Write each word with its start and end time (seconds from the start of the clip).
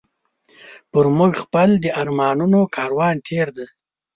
پر 0.91 1.05
موږ 1.17 1.33
خپل 1.43 1.69
د 1.83 1.85
ارمانونو 2.01 2.59
کاروان 2.75 3.15
تېر 3.27 3.47
دی 3.57 3.67